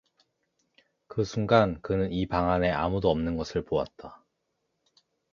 그 1.05 1.23
순간 1.23 1.79
그는 1.83 2.11
이 2.11 2.25
방 2.25 2.49
안에 2.49 2.71
아무도 2.71 3.11
없는 3.11 3.37
것을 3.37 3.63
보았다. 3.63 4.25